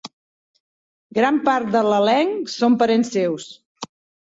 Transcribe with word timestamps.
Gran 1.17 1.37
part 1.51 1.69
de 1.77 1.83
l'elenc 1.89 2.51
són 2.57 2.81
parents 2.83 3.15
seus. 3.21 3.49